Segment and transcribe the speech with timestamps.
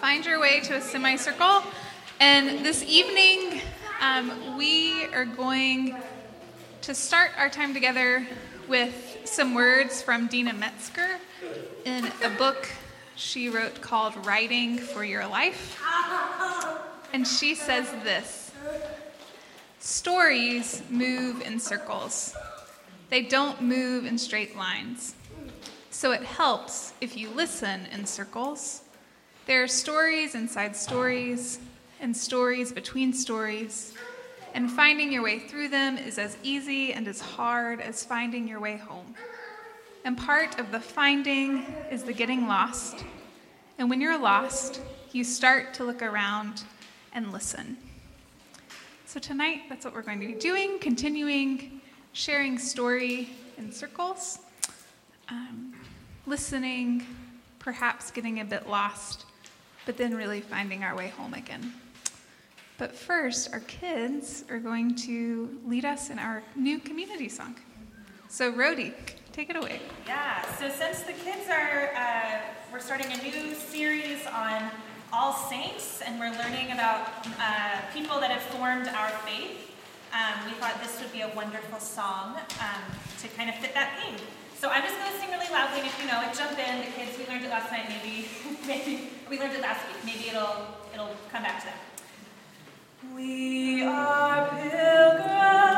[0.00, 1.62] find your way to a semicircle.
[2.20, 3.60] And this evening,
[4.00, 5.94] um, we are going
[6.80, 8.26] to start our time together
[8.66, 11.18] with some words from Deena Metzger
[11.84, 12.70] in a book
[13.14, 15.78] she wrote called Writing for Your Life.
[17.12, 18.52] And she says this
[19.80, 22.34] Stories move in circles,
[23.10, 25.14] they don't move in straight lines.
[25.90, 28.80] So it helps if you listen in circles.
[29.46, 31.58] There are stories inside stories
[32.00, 33.94] and stories between stories,
[34.54, 38.60] and finding your way through them is as easy and as hard as finding your
[38.60, 39.14] way home.
[40.04, 43.04] And part of the finding is the getting lost.
[43.78, 44.80] And when you're lost,
[45.12, 46.62] you start to look around
[47.12, 47.76] and listen.
[49.06, 51.80] So tonight, that's what we're going to be doing, continuing
[52.12, 54.38] sharing story in circles.
[55.28, 55.74] Um,
[56.26, 57.06] listening,
[57.58, 59.26] perhaps getting a bit lost,
[59.86, 61.72] but then really finding our way home again.
[62.78, 67.56] But first, our kids are going to lead us in our new community song.
[68.28, 68.94] So, Rhodey,
[69.32, 69.80] take it away.
[70.06, 72.40] Yeah, so since the kids are, uh,
[72.72, 74.70] we're starting a new series on
[75.12, 79.70] All Saints, and we're learning about uh, people that have formed our faith,
[80.12, 82.82] um, we thought this would be a wonderful song um,
[83.20, 84.18] to kind of fit that theme.
[84.56, 86.80] So I'm just going to sing really loudly, and if you know it, jump in.
[86.80, 88.28] The kids, we learned it last night, maybe,
[88.66, 89.96] maybe we learned it last week.
[90.04, 93.14] Maybe it'll it'll come back to them.
[93.14, 95.69] We are pilgrims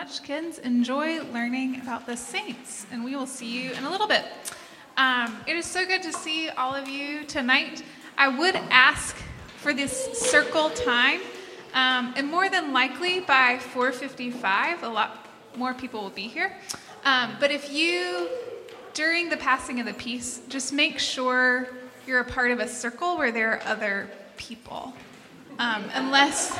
[0.00, 0.58] much, kids.
[0.60, 4.24] Enjoy learning about the saints, and we will see you in a little bit.
[4.96, 7.82] Um, it is so good to see all of you tonight.
[8.16, 9.14] I would ask
[9.58, 11.20] for this circle time,
[11.74, 16.56] um, and more than likely by 4:55, a lot more people will be here.
[17.04, 18.30] Um, but if you,
[18.94, 21.68] during the passing of the peace, just make sure
[22.06, 24.08] you're a part of a circle where there are other
[24.38, 24.94] people,
[25.58, 26.58] um, unless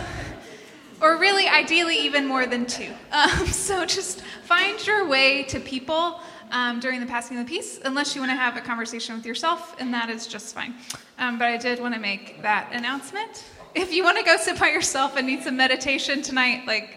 [1.01, 2.93] or really ideally even more than two.
[3.13, 7.81] Um, so just find your way to people um, during the passing of the peace
[7.85, 10.75] unless you want to have a conversation with yourself and that is just fine.
[11.19, 13.45] Um, but i did want to make that announcement.
[13.75, 16.97] If you want to go sit by yourself and need some meditation tonight like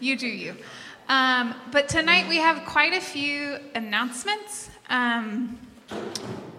[0.00, 0.56] you do you.
[1.08, 4.68] Um, but tonight we have quite a few announcements.
[4.90, 5.58] Um,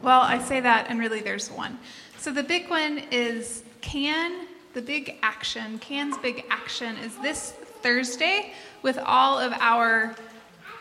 [0.02, 1.78] well, I say that, and really there's one.
[2.18, 4.48] So the big one is Can,
[4.80, 7.52] the big action, Can's big action is this
[7.82, 10.16] Thursday with all of our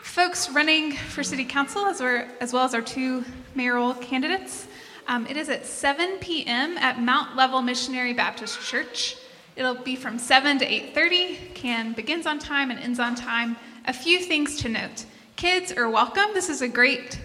[0.03, 1.99] folks running for city council as,
[2.39, 4.69] as well as our two mayoral candidates.
[5.09, 6.77] Um, it is at 7 p.m.
[6.77, 9.17] at Mount Level Missionary Baptist Church.
[9.57, 11.53] It'll be from 7 to 8:30.
[11.53, 13.57] Can begins on time and ends on time.
[13.85, 15.03] A few things to note.
[15.35, 16.33] Kids are welcome.
[16.33, 17.19] This is a great,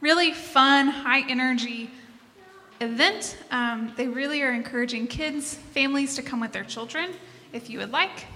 [0.00, 1.90] really fun, high energy
[2.80, 3.36] event.
[3.50, 7.10] Um, they really are encouraging kids, families to come with their children
[7.52, 8.26] if you would like.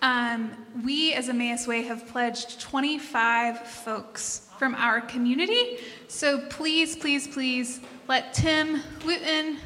[0.00, 0.52] Um,
[0.84, 5.78] we as Emmaus Way have pledged 25 folks from our community.
[6.06, 9.58] So please, please, please let Tim Wooten,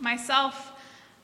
[0.00, 0.72] myself,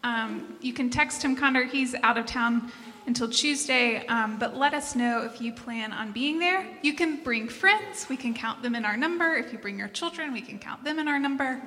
[0.03, 1.65] um, you can text Tim Conder.
[1.65, 2.73] He's out of town
[3.07, 6.67] until Tuesday, um, but let us know if you plan on being there.
[6.83, 8.07] You can bring friends.
[8.09, 9.35] We can count them in our number.
[9.35, 11.63] If you bring your children, we can count them in our number.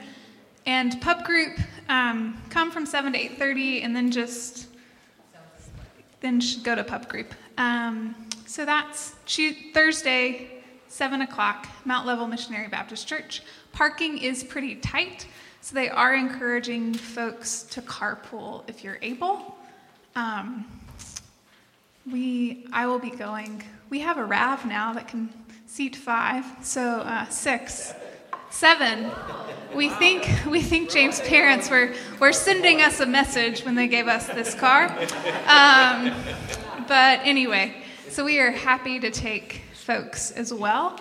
[0.66, 1.60] And pub group,
[1.90, 4.68] um, come from 7 to 8.30 and then just
[6.22, 7.34] then go to pub group.
[7.58, 8.16] Um,
[8.46, 9.12] so that's
[9.74, 13.44] Thursday, 7 o'clock, Mount Level Missionary Baptist Church.
[13.74, 15.28] Parking is pretty tight,
[15.62, 19.58] so they are encouraging folks to carpool if you're able.
[20.16, 20.66] Um,
[22.10, 23.64] we, I will be going.
[23.90, 25.30] We have a RAV now that can
[25.66, 27.94] seat five, so uh, six,
[28.54, 29.12] seven.
[29.76, 34.08] We think we think James' parents were were sending us a message when they gave
[34.08, 34.86] us this car.
[35.48, 36.14] Um,
[36.88, 37.76] but anyway,
[38.10, 41.00] so we are happy to take folks as well.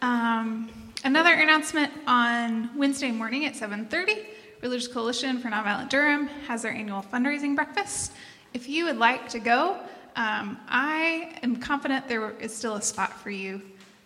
[0.00, 0.70] Um,
[1.04, 4.26] another announcement on Wednesday morning at 7:30.
[4.62, 8.12] Religious Coalition for Nonviolent Durham has their annual fundraising breakfast.
[8.54, 9.78] If you would like to go,
[10.16, 13.60] um, I am confident there is still a spot for you.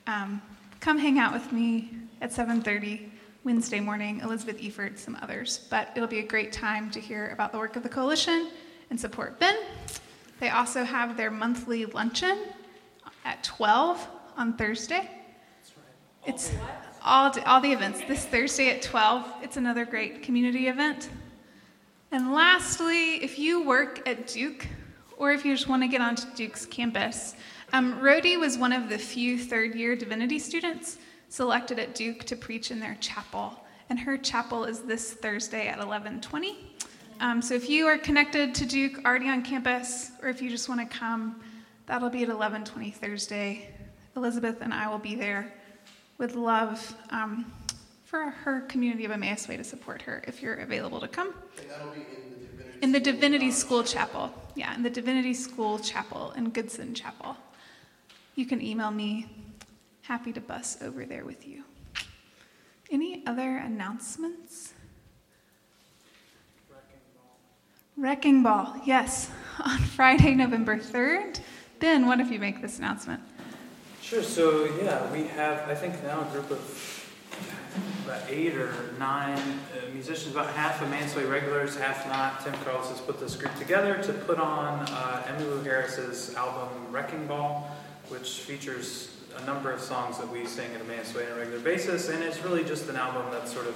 [0.09, 0.43] Um,
[0.81, 1.91] come hang out with me
[2.21, 3.11] at 7:30
[3.45, 4.21] Wednesday morning.
[4.21, 7.77] Elizabeth Eford, some others, but it'll be a great time to hear about the work
[7.77, 8.51] of the coalition
[8.91, 9.57] and support Ben.
[10.41, 12.39] They also have their monthly luncheon
[13.25, 14.07] at 12
[14.37, 15.11] on Thursday.
[16.27, 16.53] It's
[17.03, 19.27] all, all the events this Thursday at 12.
[19.43, 21.09] It's another great community event.
[22.13, 24.67] And lastly, if you work at Duke
[25.17, 27.35] or if you just want to get onto Duke's campus,
[27.73, 30.99] um, Rhodey was one of the few third year divinity students
[31.31, 33.65] selected at Duke to preach in their chapel.
[33.89, 36.59] And her chapel is this Thursday at 1120.
[37.21, 40.69] Um, so if you are connected to Duke already on campus, or if you just
[40.69, 41.41] want to come,
[41.87, 43.71] that'll be at 1120 Thursday.
[44.17, 45.53] Elizabeth and I will be there
[46.19, 47.51] with love um,
[48.05, 51.33] for her community of Emmaus Way to support her if you're available to come.
[51.59, 53.13] In the Divinity In the School.
[53.13, 54.35] Divinity School Chapel.
[54.57, 57.37] Yeah, in the Divinity School Chapel in Goodson Chapel.
[58.35, 59.29] You can email me.
[60.11, 61.63] Happy to bus over there with you.
[62.91, 64.73] Any other announcements?
[67.97, 69.31] Wrecking Ball, yes,
[69.61, 71.39] on Friday, November 3rd.
[71.79, 73.23] Ben, what if you make this announcement?
[74.03, 74.25] Sure.
[74.25, 77.07] So yeah, we have I think now a group of
[78.05, 82.43] about eight or nine uh, musicians, about half of Emmaus Way regulars, half not.
[82.43, 87.29] Tim Carlos has put this group together to put on uh, Emmylou Harris's album Wrecking
[87.29, 87.71] Ball,
[88.09, 91.61] which features a number of songs that we sing at Emmaus Way on a regular
[91.61, 93.75] basis, and it's really just an album that sort of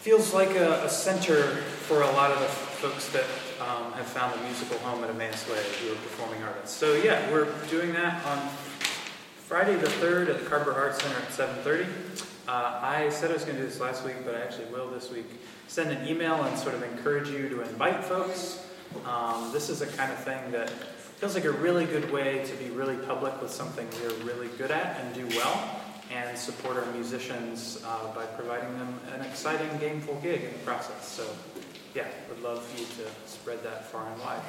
[0.00, 1.42] feels like a, a center
[1.86, 3.24] for a lot of the folks that
[3.60, 6.76] um, have found a musical home at Emmaus Way who are performing artists.
[6.76, 8.48] So yeah, we're doing that on
[9.46, 11.86] Friday the 3rd at the Carver Arts Center at 7.30.
[12.48, 14.88] Uh, I said I was going to do this last week, but I actually will
[14.88, 15.26] this week.
[15.66, 18.64] Send an email and sort of encourage you to invite folks.
[19.04, 20.72] Um, this is a kind of thing that
[21.16, 24.70] feels like a really good way to be really public with something we're really good
[24.70, 25.80] at and do well,
[26.14, 31.08] and support our musicians uh, by providing them an exciting, gameful gig in the process.
[31.08, 31.26] So,
[31.94, 34.42] yeah, would love for you to spread that far and wide.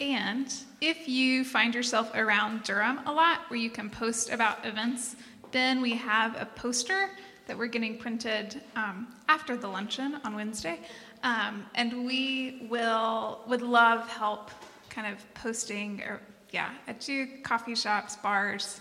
[0.00, 5.14] And if you find yourself around Durham a lot where you can post about events,
[5.52, 7.10] then we have a poster
[7.46, 10.80] that we're getting printed um, after the luncheon on Wednesday.
[11.22, 14.50] Um, and we will would love help
[14.92, 18.80] kind of posting or yeah, at Duke, coffee shops, bars.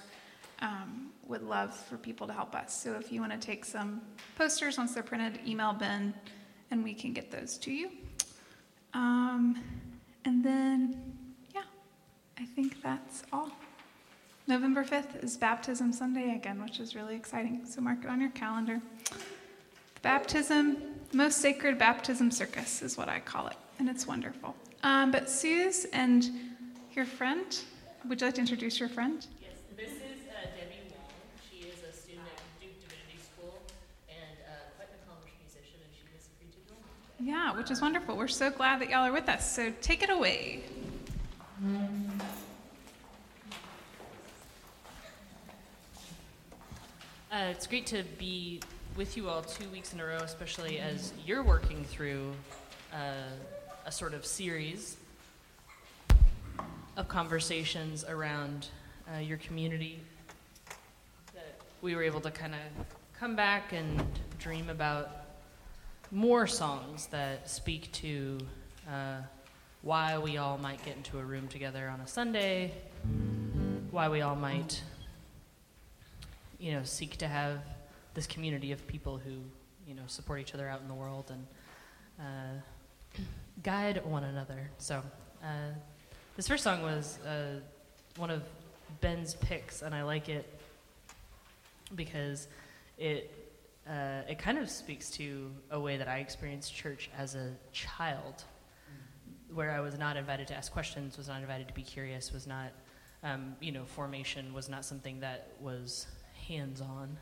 [0.60, 2.80] Um, would love for people to help us.
[2.84, 4.02] So if you want to take some
[4.38, 6.14] posters once they're printed, email Ben
[6.70, 7.90] and we can get those to you.
[8.94, 9.64] Um,
[10.26, 11.16] and then,
[11.56, 11.64] yeah,
[12.38, 13.50] I think that's all.
[14.48, 17.66] November 5th is Baptism Sunday again, which is really exciting.
[17.66, 18.82] So mark it on your calendar.
[19.06, 20.78] The baptism,
[21.14, 24.56] most sacred baptism circus is what I call it, and it's wonderful.
[24.84, 26.30] Um, but Suze and
[26.96, 27.46] your friend,
[28.08, 29.26] would you like to introduce your friend?
[29.40, 31.06] Yes, this is uh, Debbie Wong.
[31.50, 33.62] She is a student at Duke Divinity School
[34.10, 37.30] and uh, quite an accomplished musician, and she is free to join us today.
[37.30, 38.18] Yeah, which is wonderful.
[38.18, 39.56] We're so glad that y'all are with us.
[39.56, 40.64] So take it away.
[47.32, 48.60] Uh, it's great to be
[48.98, 52.34] with you all two weeks in a row, especially as you're working through
[52.92, 52.98] uh,
[53.86, 54.98] a sort of series
[56.98, 58.68] of conversations around
[59.14, 60.00] uh, your community
[61.34, 62.86] that we were able to kind of
[63.18, 64.04] come back and
[64.40, 65.10] dream about
[66.12, 68.38] more songs that speak to
[68.90, 69.18] uh,
[69.82, 72.72] why we all might get into a room together on a Sunday,
[73.90, 74.84] why we all might,
[76.60, 77.60] you know, seek to have
[78.14, 79.32] this community of people who,
[79.88, 81.48] you know, support each other out in the world and
[82.20, 83.22] uh,
[83.64, 84.70] guide one another.
[84.78, 85.02] So,
[85.44, 85.74] uh,
[86.36, 87.60] this first song was uh,
[88.18, 88.44] one of
[89.02, 90.60] Ben's picks, and I like it
[91.96, 92.48] because
[92.98, 93.42] it
[93.90, 98.44] uh, it kind of speaks to a way that I experienced church as a child,
[99.54, 102.48] where I was not invited to ask questions, was not invited to be curious, was
[102.48, 102.72] not,
[103.24, 106.08] um, you know, formation was not something that was
[106.48, 107.18] hands on.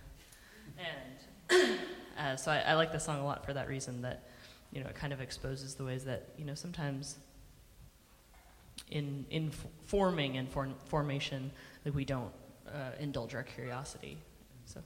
[0.77, 1.79] And
[2.19, 4.28] uh, so I, I like this song a lot for that reason that,
[4.71, 7.17] you know, it kind of exposes the ways that, you know, sometimes
[8.91, 9.51] in, in
[9.85, 11.51] forming and form, formation,
[11.85, 12.31] like we don't
[12.67, 14.17] uh, indulge our curiosity.
[14.65, 14.81] So.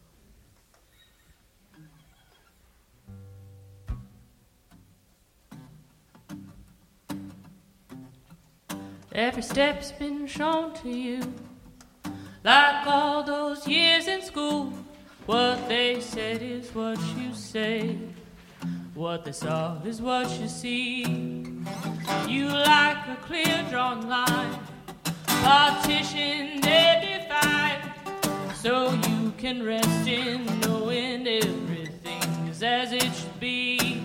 [9.12, 11.22] Every step's been shown to you,
[12.44, 14.74] like all those years in school.
[15.26, 17.98] What they said is what you say,
[18.96, 21.04] what they saw is what you see.
[22.28, 24.60] You like a clear drawn line,
[25.26, 27.82] partition they divide,
[28.56, 34.02] so you can rest in knowing everything is as it should be.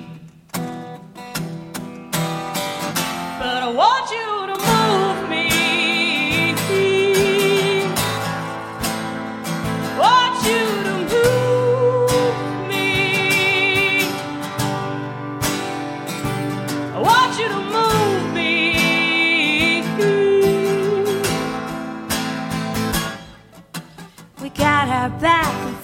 [3.41, 4.18] But I want you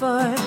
[0.04, 0.44] forth.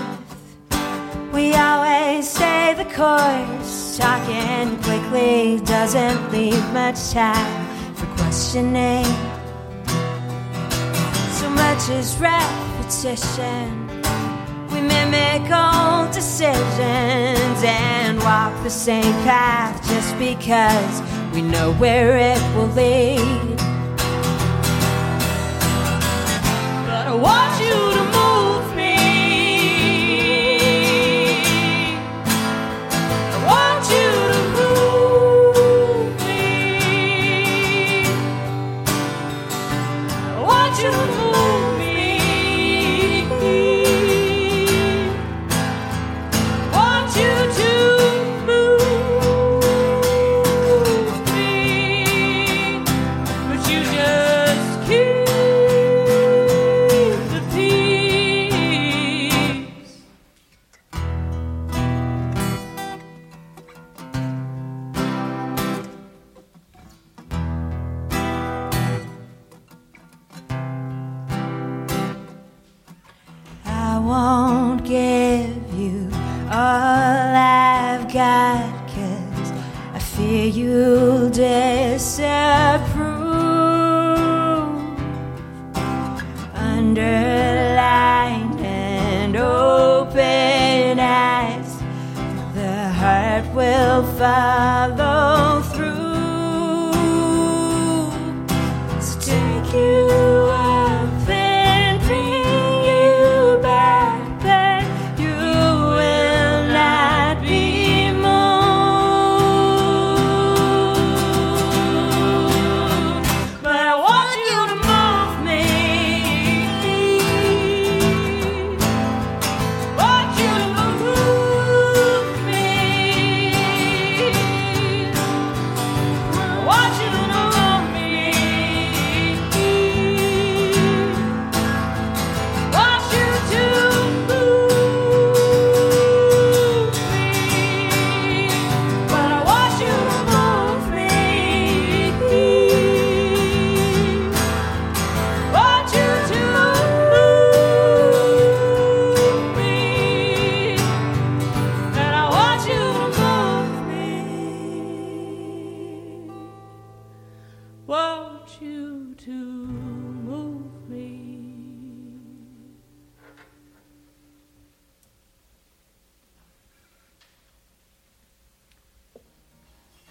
[1.33, 3.97] We always stay the course.
[3.97, 7.61] Talking quickly doesn't leave much time
[7.95, 9.05] for questioning.
[11.39, 13.65] So much is repetition.
[14.71, 20.95] We mimic old decisions and walk the same path just because
[21.33, 23.56] we know where it will lead.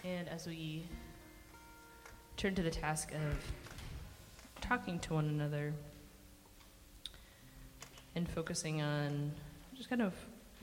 [0.07, 0.85] And as we
[2.37, 5.73] turn to the task of talking to one another
[8.15, 9.33] and focusing on
[9.77, 10.15] just kind of,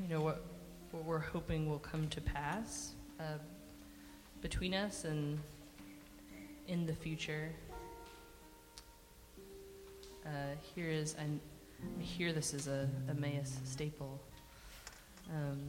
[0.01, 0.45] you know, what,
[0.91, 3.37] what we're hoping will come to pass uh,
[4.41, 5.37] between us and
[6.69, 7.49] in the future.
[10.25, 11.25] Uh, here is, I
[12.01, 14.21] hear this is a Emmaus staple.
[15.29, 15.59] Um,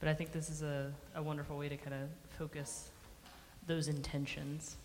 [0.00, 2.90] but I think this is a, a wonderful way to kind of focus
[3.66, 4.76] those intentions.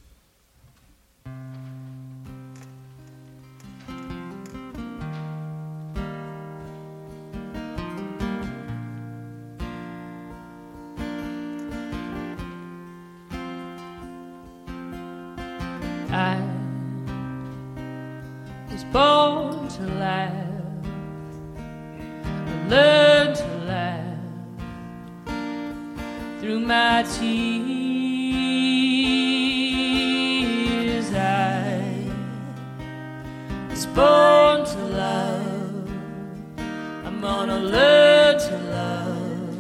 [37.26, 39.58] Gonna learn to love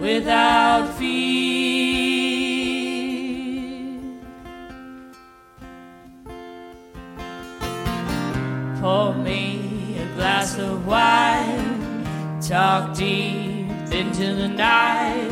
[0.00, 1.28] without fear.
[8.80, 9.42] Pour me
[10.04, 11.70] a glass of wine,
[12.40, 13.70] talk deep
[14.00, 15.30] into the night.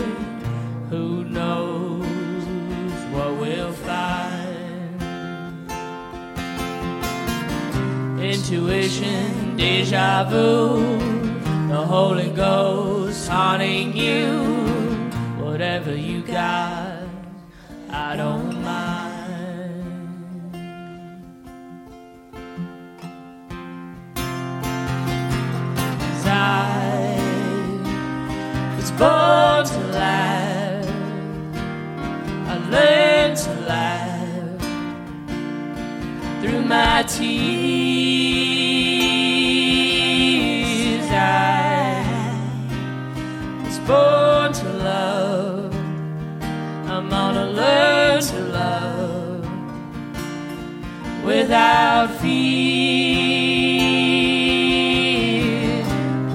[0.90, 2.06] Who knows
[3.12, 5.00] what we'll find?
[8.32, 10.98] Intuition, deja vu,
[11.68, 14.42] the Holy Ghost haunting you.
[15.42, 17.02] Whatever you got,
[17.90, 19.16] I don't mind.
[26.28, 27.16] I
[28.76, 30.86] was born to laugh.
[32.48, 34.60] I learned to laugh
[36.42, 38.35] through my tears.
[52.18, 53.06] Fear.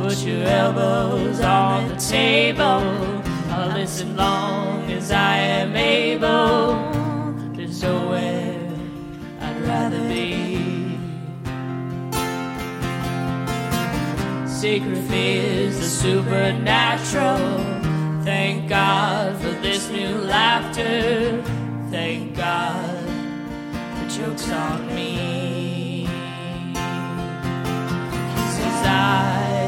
[0.01, 3.24] Put your elbows on the table.
[3.50, 6.75] I'll listen long as I am able.
[7.56, 8.70] There's nowhere
[9.41, 10.98] I'd rather be.
[14.48, 17.82] Sacred fears the supernatural.
[18.24, 21.44] Thank God for this new laughter.
[24.22, 26.06] Joke's on me.
[28.56, 29.66] Since I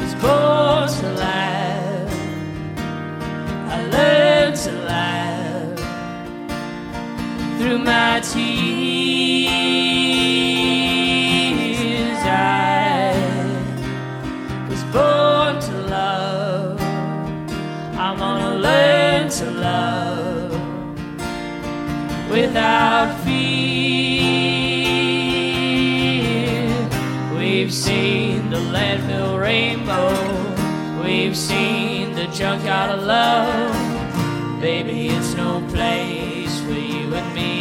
[0.00, 2.12] was born to laugh,
[3.74, 5.78] I learned to laugh
[7.58, 8.87] through my tears.
[22.58, 23.38] Without fear.
[27.38, 30.10] We've seen the landfill rainbow.
[31.04, 34.60] We've seen the junk out of love.
[34.60, 37.56] Baby, it's no place for you and me.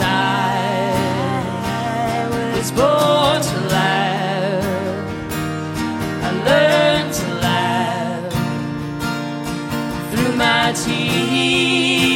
[0.00, 0.54] I
[2.54, 3.67] was born to
[10.88, 12.07] my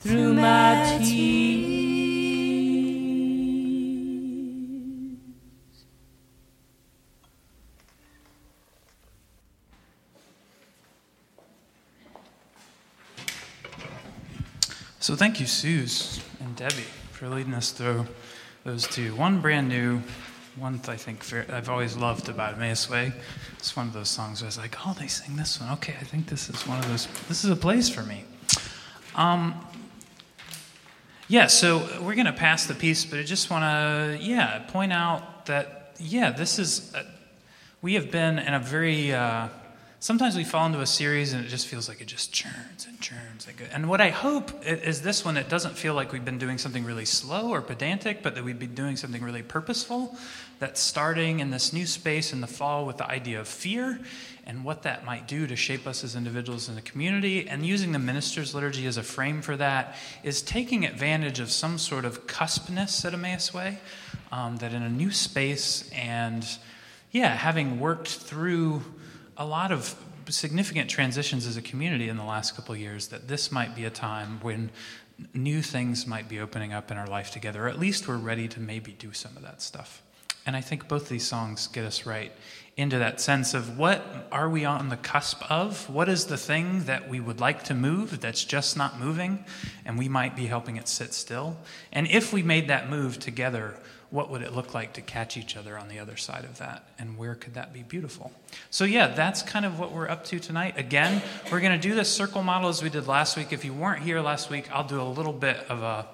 [0.00, 1.37] through my tears.
[15.08, 18.06] So thank you, Suze and Debbie, for leading us through
[18.64, 19.14] those two.
[19.14, 20.02] One brand new,
[20.56, 23.14] one I think I've always loved about Emmaus Way.
[23.56, 25.72] It's one of those songs where I was like, oh, they sing this one.
[25.72, 27.08] Okay, I think this is one of those.
[27.26, 28.26] This is a place for me.
[29.14, 29.54] Um,
[31.26, 34.92] yeah, so we're going to pass the peace, but I just want to, yeah, point
[34.92, 37.06] out that, yeah, this is, a,
[37.80, 39.48] we have been in a very, uh,
[40.00, 43.00] sometimes we fall into a series and it just feels like it just churns and
[43.00, 43.46] churns.
[43.48, 46.38] And, go- and what I hope is this one, it doesn't feel like we've been
[46.38, 50.16] doing something really slow or pedantic, but that we've been doing something really purposeful.
[50.58, 54.00] That's starting in this new space in the fall with the idea of fear
[54.46, 57.48] and what that might do to shape us as individuals in the community.
[57.48, 61.76] And using the minister's liturgy as a frame for that is taking advantage of some
[61.76, 63.78] sort of cuspness at Emmaus Way,
[64.32, 66.46] um, that in a new space and
[67.10, 68.82] yeah, having worked through
[69.38, 69.94] a lot of
[70.28, 73.90] significant transitions as a community in the last couple years, that this might be a
[73.90, 74.70] time when
[75.32, 78.48] new things might be opening up in our life together, or at least we're ready
[78.48, 80.02] to maybe do some of that stuff.
[80.44, 82.32] And I think both these songs get us right
[82.76, 85.90] into that sense of what are we on the cusp of?
[85.90, 89.44] What is the thing that we would like to move that's just not moving,
[89.84, 91.58] and we might be helping it sit still?
[91.92, 93.78] And if we made that move together,
[94.10, 96.88] what would it look like to catch each other on the other side of that?
[96.98, 98.32] And where could that be beautiful?
[98.70, 100.78] So, yeah, that's kind of what we're up to tonight.
[100.78, 103.52] Again, we're going to do this circle model as we did last week.
[103.52, 106.06] If you weren't here last week, I'll do a little bit of a,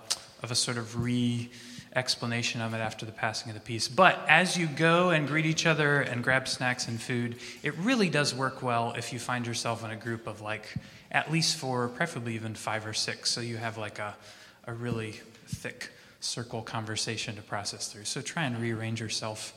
[0.42, 1.50] of a sort of re
[1.96, 3.86] explanation of it after the passing of the peace.
[3.86, 8.08] But as you go and greet each other and grab snacks and food, it really
[8.08, 10.74] does work well if you find yourself in a group of like
[11.12, 13.30] at least four, preferably even five or six.
[13.30, 14.16] So you have like a,
[14.66, 15.12] a really
[15.46, 15.90] thick
[16.24, 18.04] circle conversation to process through.
[18.04, 19.54] So try and rearrange yourself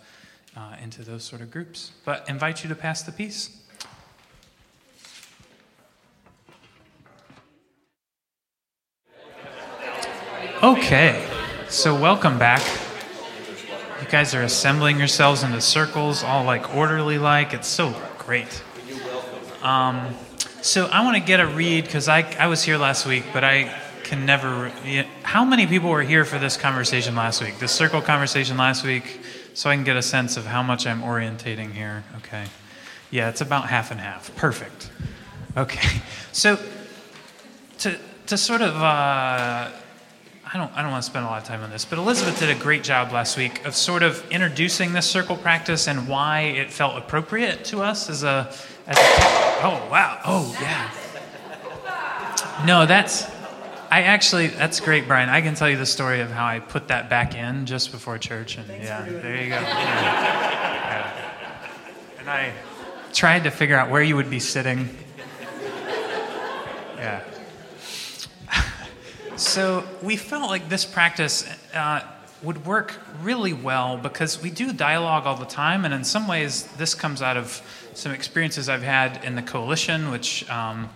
[0.55, 1.91] uh, into those sort of groups.
[2.03, 3.61] But invite you to pass the peace.
[10.61, 11.25] Okay,
[11.69, 12.63] so welcome back.
[14.01, 17.53] You guys are assembling yourselves into circles, all like orderly like.
[17.53, 18.63] It's so great.
[19.61, 20.15] Um,
[20.61, 23.43] so I want to get a read because I, I was here last week, but
[23.43, 24.69] I can never.
[25.23, 27.59] How many people were here for this conversation last week?
[27.59, 29.19] The circle conversation last week,
[29.53, 32.05] so I can get a sense of how much I'm orientating here.
[32.17, 32.45] Okay.
[33.11, 34.33] Yeah, it's about half and half.
[34.35, 34.89] Perfect.
[35.55, 36.01] Okay.
[36.31, 36.59] So
[37.79, 38.75] to to sort of.
[38.75, 39.71] Uh,
[40.49, 42.39] I don't, I don't want to spend a lot of time on this, but Elizabeth
[42.39, 46.41] did a great job last week of sort of introducing this circle practice and why
[46.41, 48.49] it felt appropriate to us as a,
[48.85, 49.01] as a
[49.61, 50.89] oh wow, oh yeah.
[52.65, 53.25] No, that's,
[53.89, 55.29] I actually, that's great, Brian.
[55.29, 58.17] I can tell you the story of how I put that back in just before
[58.17, 59.55] church, and yeah, there you go.
[59.55, 60.63] Yeah.
[60.87, 62.19] Yeah.
[62.19, 62.53] And I
[63.13, 64.89] tried to figure out where you would be sitting.
[66.97, 67.23] Yeah.
[69.37, 72.01] So we felt like this practice uh,
[72.41, 76.63] would work really well because we do dialogue all the time, and in some ways,
[76.77, 77.61] this comes out of
[77.93, 80.89] some experiences I've had in the coalition, which um,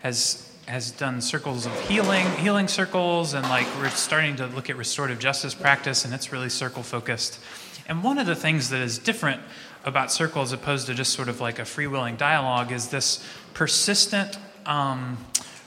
[0.00, 4.76] has has done circles of healing, healing circles, and like we're starting to look at
[4.76, 7.40] restorative justice practice, and it's really circle focused.
[7.86, 9.40] And one of the things that is different
[9.84, 14.38] about circle as opposed to just sort of like a freewheeling dialogue is this persistent.
[14.66, 15.18] Um,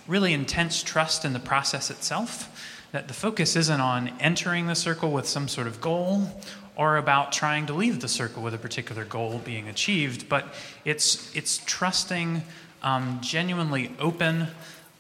[0.07, 2.49] really intense trust in the process itself,
[2.91, 6.27] that the focus isn't on entering the circle with some sort of goal
[6.75, 11.33] or about trying to leave the circle with a particular goal being achieved, but it's,
[11.35, 12.41] it's trusting
[12.83, 14.47] um, genuinely open,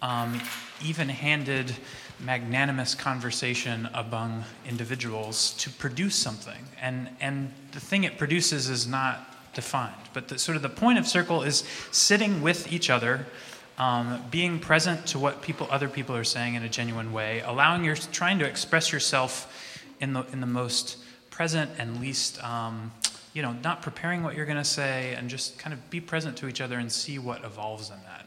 [0.01, 0.41] um,
[0.83, 1.75] even handed,
[2.19, 6.65] magnanimous conversation among individuals to produce something.
[6.81, 10.97] And, and the thing it produces is not defined, but the, sort of the point
[10.97, 13.25] of circle is sitting with each other
[13.77, 17.83] um, being present to what people, other people are saying in a genuine way, allowing
[17.83, 20.97] your, trying to express yourself in the, in the most
[21.31, 22.91] present and least, um,
[23.33, 26.37] you know, not preparing what you're going to say and just kind of be present
[26.37, 28.20] to each other and see what evolves in that.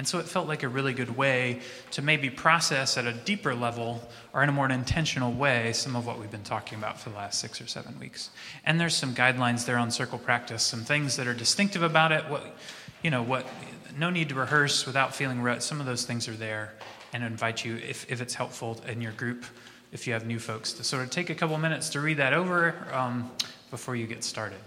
[0.00, 1.60] And so it felt like a really good way
[1.90, 4.00] to maybe process at a deeper level
[4.32, 7.16] or in a more intentional way some of what we've been talking about for the
[7.16, 8.30] last six or seven weeks.
[8.64, 12.24] And there's some guidelines there on circle practice, some things that are distinctive about it,
[12.30, 12.56] what,
[13.02, 13.46] you know, what
[13.98, 15.62] no need to rehearse without feeling rut.
[15.62, 16.72] Some of those things are there
[17.12, 19.44] and invite you, if, if it's helpful in your group,
[19.92, 22.32] if you have new folks, to sort of take a couple minutes to read that
[22.32, 23.30] over um,
[23.70, 24.60] before you get started.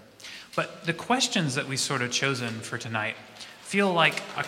[0.55, 3.15] But the questions that we sort of chosen for tonight
[3.73, 4.43] feel like a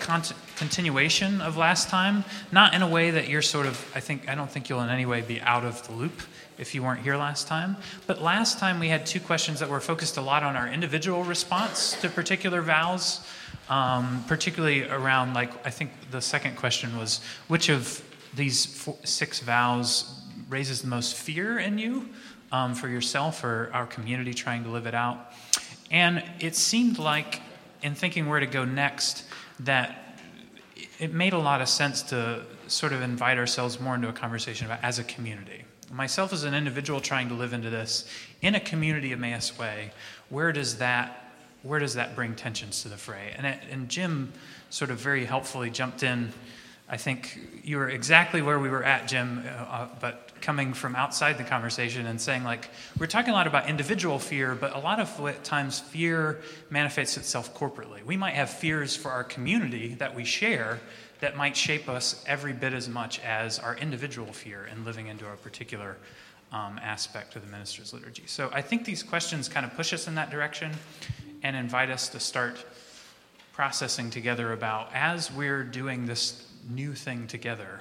[0.55, 4.35] continuation of last time, not in a way that you're sort of, I think, I
[4.35, 6.21] don't think you'll in any way be out of the loop
[6.59, 7.75] if you weren't here last time.
[8.05, 11.23] But last time we had two questions that were focused a lot on our individual
[11.23, 13.25] response to particular vows
[13.67, 18.03] um, particularly around like I think the second question was which of
[18.35, 22.07] these four, six vows raises the most fear in you
[22.51, 25.31] um, for yourself or our community trying to live it out,
[25.89, 27.41] and it seemed like
[27.81, 29.25] in thinking where to go next
[29.59, 30.19] that
[30.99, 34.65] it made a lot of sense to sort of invite ourselves more into a conversation
[34.65, 35.63] about as a community.
[35.91, 38.09] Myself as an individual trying to live into this
[38.41, 39.91] in a community Emmaus way,
[40.29, 41.21] where does that
[41.65, 43.33] where does that bring tensions to the fray?
[43.35, 44.31] And, and Jim
[44.69, 46.31] sort of very helpfully jumped in.
[46.87, 50.95] I think you were exactly where we were at, Jim, uh, uh, but coming from
[50.95, 54.79] outside the conversation and saying, like, we're talking a lot about individual fear, but a
[54.79, 58.05] lot of times fear manifests itself corporately.
[58.05, 60.79] We might have fears for our community that we share
[61.19, 65.25] that might shape us every bit as much as our individual fear in living into
[65.25, 65.97] a particular
[66.51, 68.23] um, aspect of the minister's liturgy.
[68.27, 70.71] So I think these questions kind of push us in that direction
[71.41, 72.63] and invite us to start
[73.51, 77.79] processing together about as we're doing this new thing together,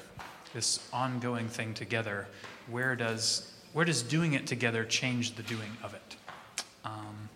[0.54, 2.26] this ongoing thing together,
[2.70, 6.16] where does where does doing it together change the doing of it?
[6.84, 7.28] Um,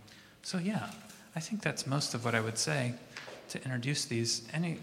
[0.42, 0.90] so yeah,
[1.34, 2.94] I think that's most of what I would say
[3.50, 4.46] to introduce these.
[4.52, 4.78] Any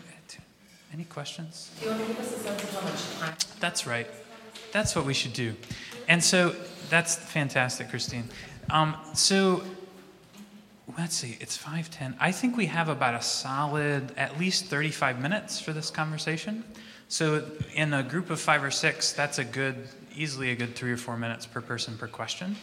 [0.94, 1.72] any questions?
[1.80, 3.36] Do you want to give us a sense of how much time?
[3.60, 4.08] That's right.
[4.72, 5.54] That's what we should do.
[6.08, 6.56] And so
[6.90, 8.30] that's fantastic, Christine.
[8.70, 9.64] Um, so
[10.98, 12.16] let's see, it's 5:10.
[12.20, 16.64] I think we have about a solid at least 35 minutes for this conversation.
[17.10, 20.92] So in a group of 5 or 6, that's a good easily a good 3
[20.92, 22.56] or 4 minutes per person per question.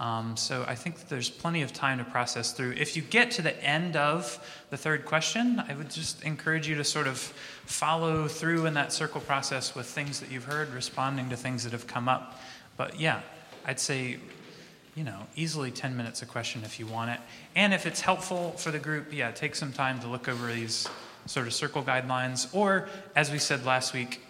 [0.00, 2.72] Um, so I think there's plenty of time to process through.
[2.72, 4.38] If you get to the end of
[4.70, 8.92] the third question, I would just encourage you to sort of follow through in that
[8.92, 12.40] circle process with things that you've heard, responding to things that have come up.
[12.76, 13.20] But yeah,
[13.64, 14.18] I'd say
[14.94, 17.20] you know, easily 10 minutes a question if you want it.
[17.56, 20.88] And if it's helpful for the group, yeah, take some time to look over these
[21.26, 22.54] sort of circle guidelines.
[22.54, 24.20] Or, as we said last week,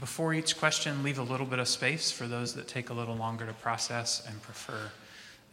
[0.00, 3.14] before each question, leave a little bit of space for those that take a little
[3.14, 4.90] longer to process and prefer,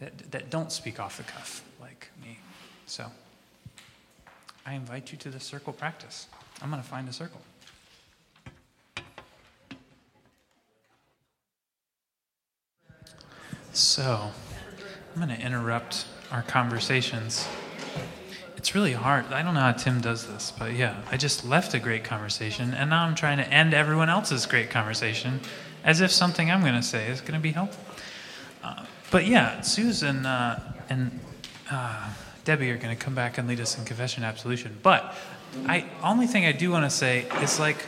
[0.00, 2.38] that, that don't speak off the cuff like me.
[2.86, 3.04] So
[4.64, 6.28] I invite you to the circle practice.
[6.62, 7.42] I'm going to find a circle.
[13.74, 14.30] So
[15.14, 17.46] I'm going to interrupt our conversations.
[18.58, 19.26] It's really hard.
[19.32, 22.74] I don't know how Tim does this, but yeah, I just left a great conversation,
[22.74, 25.38] and now I'm trying to end everyone else's great conversation
[25.84, 27.84] as if something I'm going to say is going to be helpful.
[28.64, 31.20] Uh, but yeah, Susan uh, and
[31.70, 32.10] uh,
[32.42, 34.76] Debbie are going to come back and lead us in confession and absolution.
[34.82, 35.14] But
[35.66, 37.86] I only thing I do want to say is like,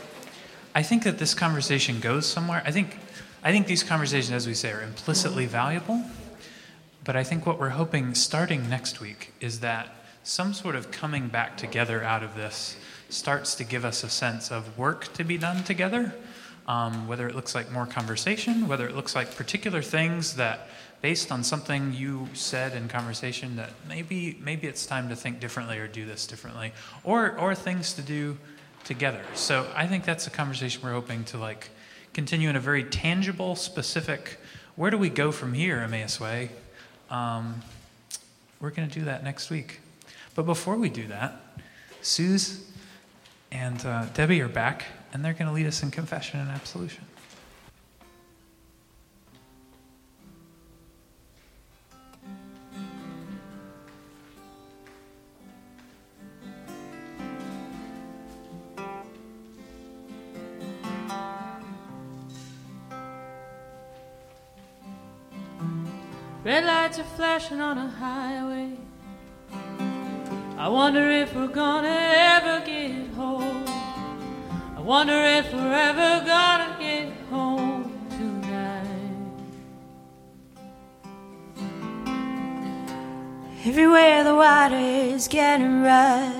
[0.73, 2.63] I think that this conversation goes somewhere.
[2.65, 2.97] I think,
[3.43, 6.01] I think these conversations, as we say, are implicitly valuable.
[7.03, 11.27] But I think what we're hoping starting next week is that some sort of coming
[11.27, 12.77] back together out of this
[13.09, 16.13] starts to give us a sense of work to be done together.
[16.67, 20.69] Um, whether it looks like more conversation, whether it looks like particular things that,
[21.01, 25.79] based on something you said in conversation, that maybe maybe it's time to think differently
[25.79, 26.71] or do this differently,
[27.03, 28.37] or or things to do
[28.83, 29.21] together.
[29.33, 31.71] So I think that's a conversation we're hoping to like
[32.13, 34.37] continue in a very tangible, specific.
[34.75, 36.51] Where do we go from here, Emmaus Way?
[37.09, 37.61] Um,
[38.61, 39.80] we're going to do that next week.
[40.33, 41.41] But before we do that,
[42.01, 42.71] Suze
[43.51, 47.05] and uh, Debbie are back, and they're going to lead us in confession and absolution.
[66.43, 68.77] Red lights are flashing on a highway.
[70.61, 73.65] I wonder if we're gonna ever get home.
[74.77, 78.85] I wonder if we're ever gonna get home tonight.
[83.65, 86.35] Everywhere the water is getting rough,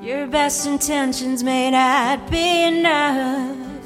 [0.00, 3.84] your best intentions may not be enough.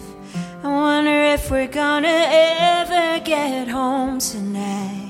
[0.63, 5.02] I wonder if we're gonna ever get home tonight.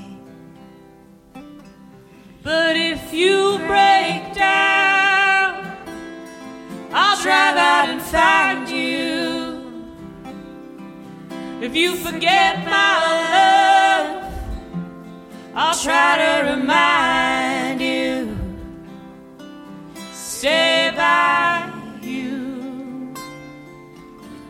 [2.43, 5.77] But if you break down,
[6.91, 9.63] I'll drive out and find you.
[11.61, 12.99] If you forget my
[13.31, 14.33] love,
[15.55, 18.37] I'll try to remind you.
[20.11, 23.13] Stay by you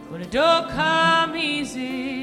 [0.10, 2.23] when it don't come easy.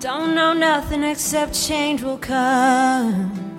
[0.00, 3.58] Don't know nothing except change will come.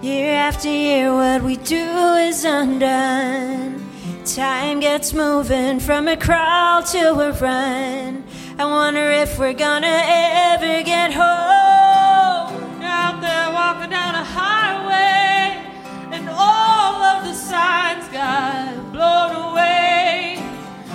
[0.00, 1.84] Year after year, what we do
[2.24, 3.84] is undone.
[4.24, 8.24] Time gets moving from a crawl to a run.
[8.58, 12.80] I wonder if we're gonna ever get home.
[12.82, 15.68] out there walking down a highway,
[16.12, 20.42] and all of the signs got blown away.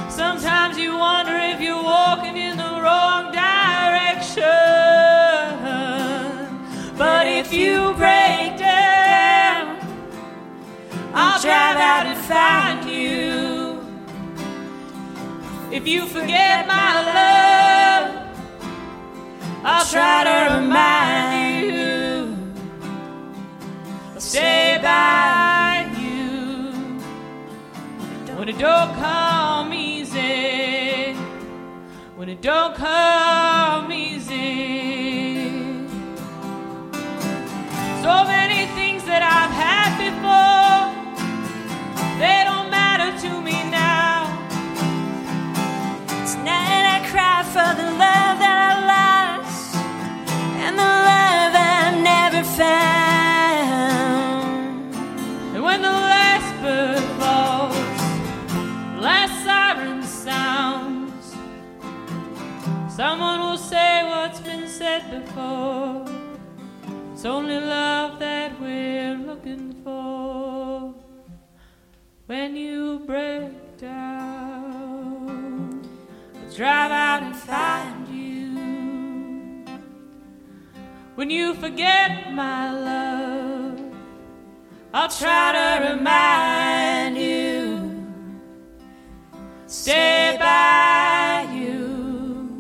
[0.10, 3.39] Sometimes you wonder if you're walking in the wrong direction.
[7.52, 9.80] If you break down,
[11.16, 13.82] I'll drive out and find you.
[15.72, 18.28] If you forget my love,
[19.64, 22.38] I'll try to remind you.
[24.14, 27.00] I'll stay by you
[28.38, 31.16] when it don't come easy.
[32.16, 33.59] When it don't come
[38.10, 40.90] So many things that I've had before,
[42.18, 44.34] they don't matter to me now.
[46.26, 49.76] Tonight I cry for the love that I lost
[50.66, 53.70] and the love I never found.
[55.54, 58.00] And when the last bird falls,
[59.00, 61.26] last siren sounds,
[62.92, 65.99] someone will say what's been said before.
[67.20, 70.94] It's only love that we're looking for.
[72.28, 75.02] When you break down,
[76.34, 79.66] I'll drive out and find you.
[81.16, 83.82] When you forget my love,
[84.94, 88.02] I'll try to remind you.
[89.68, 92.56] Stay by you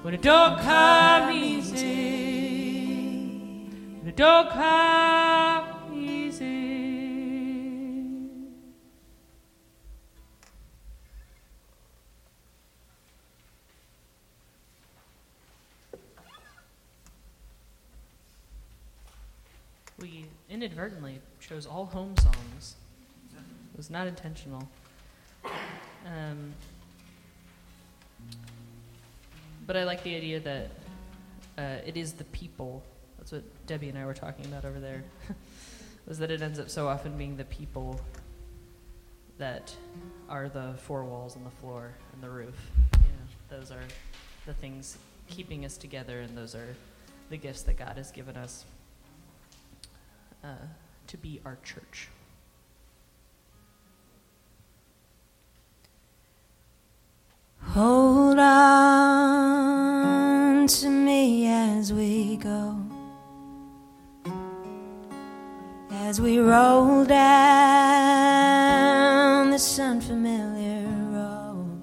[0.00, 1.39] when it don't come easy
[4.10, 5.76] the dog how.
[20.00, 22.76] We inadvertently chose all home songs.
[23.36, 24.66] It was not intentional.
[25.44, 26.54] Um,
[29.66, 30.70] but I like the idea that
[31.58, 32.82] uh, it is the people
[33.30, 35.04] that's what Debbie and I were talking about over there.
[36.06, 38.00] was that it ends up so often being the people
[39.38, 39.72] that
[40.28, 42.56] are the four walls and the floor and the roof.
[42.94, 43.84] You know, those are
[44.46, 46.74] the things keeping us together, and those are
[47.28, 48.64] the gifts that God has given us
[50.42, 50.56] uh,
[51.06, 52.08] to be our church.
[66.22, 67.20] we roll down
[69.50, 71.80] this unfamiliar road.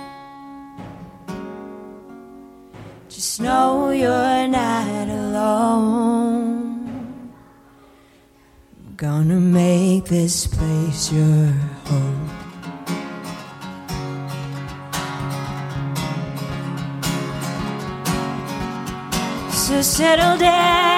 [3.08, 6.88] just know you're not alone.
[8.84, 11.61] I'm gonna make this place yours.
[19.82, 20.91] settle down.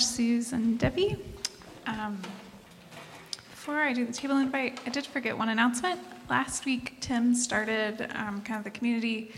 [0.00, 1.18] much, Suze and Debbie.
[1.86, 2.22] Um,
[3.50, 6.00] before I do the table invite, I did forget one announcement.
[6.30, 9.32] Last week, Tim started um, kind of the community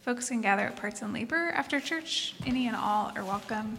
[0.00, 2.36] folks can gather at parts and labor after church.
[2.46, 3.76] Any and all are welcome.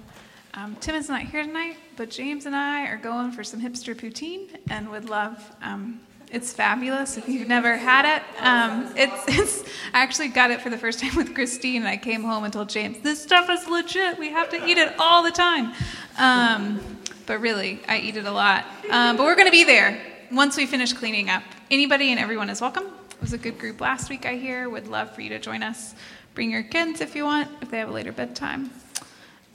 [0.54, 3.96] Um, Tim is not here tonight, but James and I are going for some hipster
[3.96, 5.52] poutine and would love.
[5.64, 6.00] Um,
[6.32, 8.24] it's fabulous if you've never had it.
[8.44, 9.64] Um, it's, it's,
[9.94, 12.54] I actually got it for the first time with Christine, and I came home and
[12.54, 14.20] told James, "This stuff is legit.
[14.20, 15.74] We have to eat it all the time."
[16.20, 16.82] Um,
[17.26, 18.66] but really, I eat it a lot.
[18.90, 20.00] Um, but we're going to be there
[20.32, 21.44] once we finish cleaning up.
[21.72, 22.84] Anybody and everyone is welcome.
[22.86, 24.70] It was a good group last week, I hear.
[24.70, 25.96] Would love for you to join us.
[26.36, 28.70] Bring your kids if you want, if they have a later bedtime.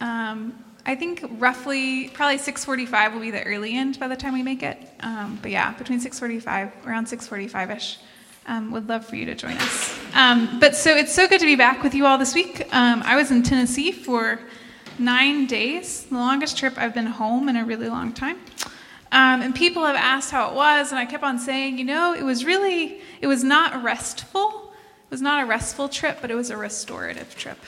[0.01, 4.43] Um, I think roughly, probably 6:45 will be the early end by the time we
[4.43, 4.79] make it.
[5.01, 7.99] Um, but yeah, between 6:45, around 6:45ish.
[8.47, 9.99] Um, would love for you to join us.
[10.15, 12.69] Um, but so it's so good to be back with you all this week.
[12.73, 14.39] Um, I was in Tennessee for
[14.99, 18.39] nine days, the longest trip I've been home in a really long time.
[19.13, 22.15] Um, and people have asked how it was, and I kept on saying, you know,
[22.15, 24.73] it was really, it was not restful.
[25.05, 27.59] It was not a restful trip, but it was a restorative trip.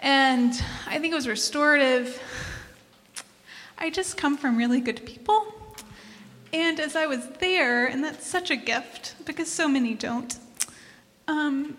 [0.00, 0.52] And
[0.86, 2.22] I think it was restorative.
[3.78, 5.54] I just come from really good people.
[6.52, 10.38] And as I was there, and that's such a gift because so many don't,
[11.26, 11.76] um,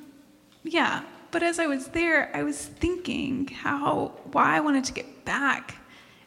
[0.64, 5.26] yeah, but as I was there, I was thinking how, why I wanted to get
[5.26, 5.76] back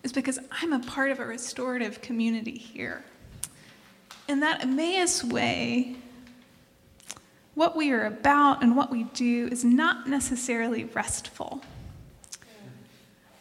[0.03, 3.05] is because I'm a part of a restorative community here.
[4.29, 5.97] In that Emmaus way,
[7.55, 11.63] what we are about and what we do is not necessarily restful,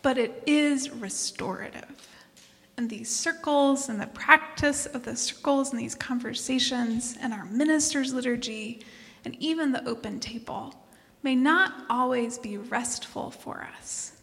[0.02, 1.86] but it is restorative.
[2.78, 8.14] And these circles and the practice of the circles and these conversations and our minister's
[8.14, 8.84] liturgy
[9.24, 10.74] and even the open table
[11.24, 14.14] may not always be restful for us,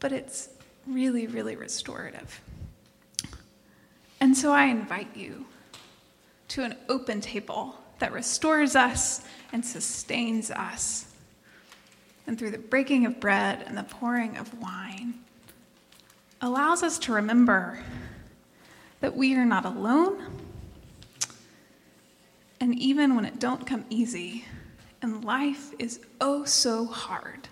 [0.00, 0.48] but it's
[0.86, 2.40] really, really restorative.
[4.20, 5.46] And so I invite you
[6.48, 11.06] to an open table that restores us and sustains us.
[12.26, 15.14] And through the breaking of bread and the pouring of wine,
[16.40, 17.78] allows us to remember
[19.00, 20.22] that we are not alone.
[22.60, 24.44] And even when it don't come easy,
[25.06, 27.48] and life is oh so hard,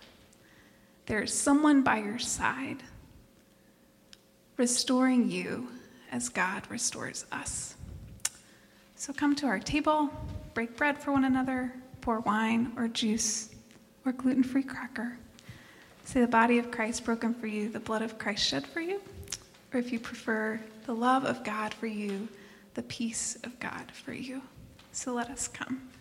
[1.06, 2.82] there is someone by your side
[4.56, 5.68] restoring you
[6.10, 7.76] as God restores us.
[8.96, 10.10] So come to our table,
[10.52, 13.50] break bread for one another, pour wine or juice
[14.04, 15.16] or gluten free cracker.
[16.04, 19.00] Say the body of Christ broken for you, the blood of Christ shed for you,
[19.72, 22.26] or if you prefer, the love of God for you,
[22.74, 24.42] the peace of God for you.
[24.90, 25.93] So let us come.